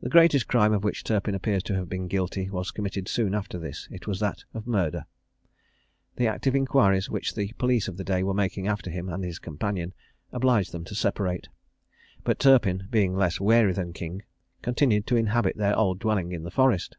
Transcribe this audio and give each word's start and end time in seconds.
The 0.00 0.08
greatest 0.08 0.48
crime 0.48 0.72
of 0.72 0.82
which 0.82 1.04
Turpin 1.04 1.34
appears 1.34 1.62
to 1.64 1.74
have 1.74 1.90
been 1.90 2.08
guilty 2.08 2.48
was 2.48 2.70
committed 2.70 3.06
soon 3.06 3.34
after 3.34 3.58
this 3.58 3.86
it 3.90 4.06
was 4.06 4.18
that 4.18 4.44
of 4.54 4.66
murder. 4.66 5.04
The 6.16 6.26
active 6.26 6.56
inquiries 6.56 7.10
which 7.10 7.34
the 7.34 7.52
police 7.58 7.86
of 7.86 7.98
the 7.98 8.02
day 8.02 8.22
were 8.22 8.32
making 8.32 8.66
after 8.66 8.88
him 8.90 9.10
and 9.10 9.22
his 9.22 9.38
companion, 9.38 9.92
obliged 10.32 10.72
them 10.72 10.84
to 10.86 10.94
separate; 10.94 11.50
but 12.24 12.38
Turpin, 12.38 12.88
being 12.90 13.14
less 13.14 13.38
wary 13.38 13.74
than 13.74 13.92
King, 13.92 14.22
continued 14.62 15.06
to 15.08 15.16
inhabit 15.18 15.58
their 15.58 15.76
old 15.76 15.98
dwelling 15.98 16.32
in 16.32 16.44
the 16.44 16.50
forest. 16.50 16.96